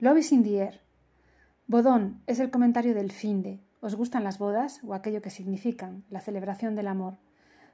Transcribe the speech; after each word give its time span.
Love 0.00 0.18
is 0.18 0.30
in 0.30 0.44
the 0.44 0.60
air. 0.60 0.80
Bodón 1.66 2.22
es 2.28 2.38
el 2.38 2.52
comentario 2.52 2.94
del 2.94 3.10
fin 3.10 3.42
de. 3.42 3.58
¿Os 3.80 3.96
gustan 3.96 4.22
las 4.22 4.38
bodas 4.38 4.80
o 4.84 4.94
aquello 4.94 5.20
que 5.22 5.30
significan, 5.30 6.04
la 6.08 6.20
celebración 6.20 6.76
del 6.76 6.86
amor? 6.86 7.16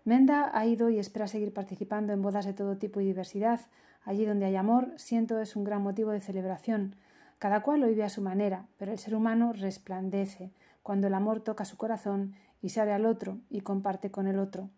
Menda 0.07 0.51
ha 0.55 0.65
ido 0.65 0.89
y 0.89 0.99
espera 0.99 1.29
seguir 1.29 1.53
participando 1.53 2.15
en 2.15 2.23
bodas 2.23 2.47
de 2.47 2.55
todo 2.55 2.79
tipo 2.79 3.03
y 3.03 3.05
diversidad. 3.05 3.61
Allí 4.07 4.25
donde 4.25 4.47
hay 4.47 4.57
amor, 4.57 4.95
siento 4.97 5.39
es 5.39 5.55
un 5.55 5.65
gran 5.65 5.83
motivo 5.83 6.13
de 6.13 6.23
celebración. 6.23 6.97
Cada 7.39 7.61
cual 7.61 7.81
lo 7.81 7.89
vive 7.89 8.05
a 8.05 8.09
su 8.09 8.23
manera, 8.23 8.69
pero 8.79 8.93
el 8.93 8.99
ser 8.99 9.15
humano 9.15 9.53
resplandece 9.53 10.51
cuando 10.83 11.09
el 11.09 11.15
amor 11.15 11.41
toca 11.41 11.67
su 11.67 11.77
corazón 11.77 12.33
y 12.63 12.71
sabe 12.71 12.95
al 12.95 13.05
otro 13.05 13.37
y 13.51 13.61
comparte 13.61 14.11
con 14.11 14.29
el 14.29 14.39
otro. 14.39 14.71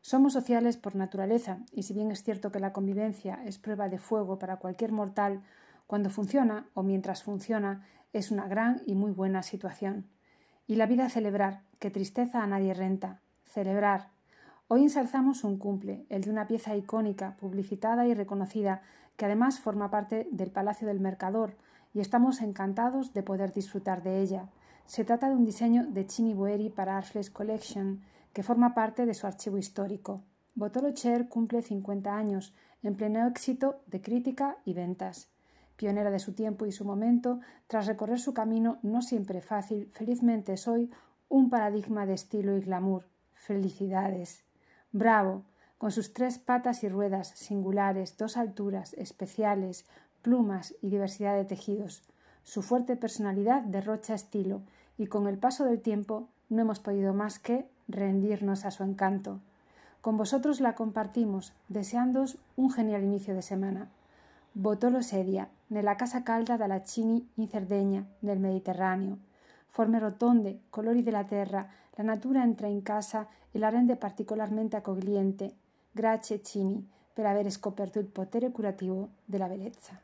Somos 0.00 0.32
sociales 0.32 0.78
por 0.78 0.96
naturaleza, 0.96 1.58
y 1.70 1.82
si 1.82 1.92
bien 1.92 2.10
es 2.10 2.22
cierto 2.22 2.50
que 2.50 2.60
la 2.60 2.72
convivencia 2.72 3.42
es 3.44 3.58
prueba 3.58 3.90
de 3.90 3.98
fuego 3.98 4.38
para 4.38 4.56
cualquier 4.56 4.92
mortal, 4.92 5.42
cuando 5.86 6.10
funciona 6.10 6.68
o 6.74 6.82
mientras 6.82 7.22
funciona 7.22 7.86
es 8.12 8.30
una 8.30 8.46
gran 8.46 8.82
y 8.86 8.94
muy 8.94 9.10
buena 9.10 9.42
situación. 9.42 10.06
Y 10.66 10.76
la 10.76 10.86
vida 10.86 11.10
celebrar, 11.10 11.62
que 11.78 11.90
tristeza 11.90 12.42
a 12.42 12.46
nadie 12.46 12.72
renta. 12.72 13.20
Celebrar. 13.44 14.08
Hoy 14.68 14.82
ensalzamos 14.82 15.44
un 15.44 15.58
cumple, 15.58 16.06
el 16.08 16.22
de 16.22 16.30
una 16.30 16.46
pieza 16.46 16.74
icónica, 16.76 17.36
publicitada 17.36 18.06
y 18.06 18.14
reconocida, 18.14 18.82
que 19.16 19.26
además 19.26 19.60
forma 19.60 19.90
parte 19.90 20.26
del 20.30 20.50
Palacio 20.50 20.88
del 20.88 21.00
Mercador, 21.00 21.56
y 21.92 22.00
estamos 22.00 22.40
encantados 22.40 23.12
de 23.12 23.22
poder 23.22 23.52
disfrutar 23.52 24.02
de 24.02 24.20
ella. 24.20 24.48
Se 24.86 25.04
trata 25.04 25.28
de 25.28 25.36
un 25.36 25.44
diseño 25.44 25.86
de 25.86 26.06
Chini 26.06 26.34
Boeri 26.34 26.70
para 26.70 26.96
Arfles 26.96 27.30
Collection, 27.30 28.02
que 28.32 28.42
forma 28.42 28.74
parte 28.74 29.06
de 29.06 29.14
su 29.14 29.26
archivo 29.26 29.58
histórico. 29.58 30.22
Botolo 30.54 30.92
Cher 30.92 31.28
cumple 31.28 31.62
50 31.62 32.16
años, 32.16 32.54
en 32.82 32.96
pleno 32.96 33.26
éxito 33.26 33.82
de 33.86 34.00
crítica 34.00 34.56
y 34.64 34.72
ventas. 34.72 35.33
Pionera 35.76 36.10
de 36.10 36.18
su 36.18 36.32
tiempo 36.32 36.66
y 36.66 36.72
su 36.72 36.84
momento, 36.84 37.40
tras 37.66 37.86
recorrer 37.86 38.20
su 38.20 38.32
camino 38.32 38.78
no 38.82 39.02
siempre 39.02 39.40
fácil, 39.40 39.90
felizmente 39.92 40.56
soy 40.56 40.90
un 41.28 41.50
paradigma 41.50 42.06
de 42.06 42.14
estilo 42.14 42.56
y 42.56 42.60
glamour. 42.60 43.04
Felicidades. 43.34 44.44
Bravo, 44.92 45.42
con 45.78 45.90
sus 45.90 46.12
tres 46.12 46.38
patas 46.38 46.84
y 46.84 46.88
ruedas 46.88 47.28
singulares, 47.28 48.16
dos 48.16 48.36
alturas 48.36 48.94
especiales, 48.94 49.84
plumas 50.22 50.74
y 50.80 50.90
diversidad 50.90 51.36
de 51.36 51.44
tejidos. 51.44 52.02
Su 52.44 52.62
fuerte 52.62 52.96
personalidad 52.96 53.62
derrocha 53.62 54.14
estilo 54.14 54.62
y 54.96 55.06
con 55.08 55.26
el 55.26 55.38
paso 55.38 55.64
del 55.64 55.80
tiempo 55.80 56.28
no 56.48 56.62
hemos 56.62 56.78
podido 56.78 57.12
más 57.12 57.38
que 57.38 57.66
rendirnos 57.88 58.64
a 58.64 58.70
su 58.70 58.82
encanto. 58.84 59.40
Con 60.00 60.16
vosotros 60.16 60.60
la 60.60 60.74
compartimos, 60.74 61.52
deseándoos 61.68 62.38
un 62.56 62.70
genial 62.70 63.02
inicio 63.02 63.34
de 63.34 63.42
semana. 63.42 63.88
Botolo 64.56 65.00
sedia, 65.00 65.50
nella 65.66 65.96
casa 65.96 66.22
calda 66.22 66.56
dalla 66.56 66.80
Cini 66.84 67.28
in 67.34 67.48
Cerdeña, 67.48 68.04
nel 68.20 68.38
Mediterraneo. 68.38 69.18
Forme 69.66 69.98
rotonde, 69.98 70.66
colori 70.70 71.02
della 71.02 71.24
terra, 71.24 71.68
la 71.94 72.04
natura 72.04 72.44
entra 72.44 72.68
in 72.68 72.80
casa 72.80 73.26
e 73.50 73.58
la 73.58 73.68
rende 73.68 73.96
particolarmente 73.96 74.76
accogliente. 74.76 75.56
Grazie 75.90 76.40
Cini 76.40 76.88
per 77.12 77.26
aver 77.26 77.50
scoperto 77.50 77.98
il 77.98 78.06
potere 78.06 78.52
curativo 78.52 79.14
della 79.24 79.48
bellezza. 79.48 80.00